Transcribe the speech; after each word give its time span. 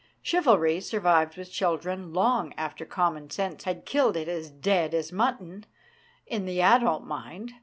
Chivalry 0.23 0.79
survived 0.81 1.37
with 1.37 1.51
children 1.51 2.11
long 2.11 2.55
after 2.57 2.85
common 2.87 3.29
sense 3.29 3.65
had 3.65 3.85
killed 3.85 4.17
it 4.17 4.27
as 4.27 4.49
dead 4.49 4.95
as 4.95 5.11
mutton 5.11 5.63
in 6.25 6.45
the 6.45 6.59
adult 6.59 7.03
mind. 7.03 7.51